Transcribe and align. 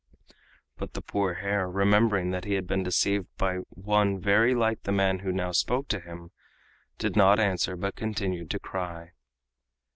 But 0.77 0.93
the 0.93 1.03
poor 1.03 1.35
hare, 1.35 1.69
remembering 1.69 2.31
that 2.31 2.43
he 2.45 2.55
had 2.55 2.65
been 2.65 2.81
deceived 2.81 3.27
by 3.37 3.57
one 3.69 4.19
very 4.19 4.55
like 4.55 4.81
the 4.81 4.91
man 4.91 5.19
who 5.19 5.31
now 5.31 5.51
spoke 5.51 5.87
to 5.89 5.99
him, 5.99 6.31
did 6.97 7.15
not 7.15 7.39
answer, 7.39 7.75
but 7.77 7.95
continued 7.95 8.49
to 8.49 8.57
cry. 8.57 9.11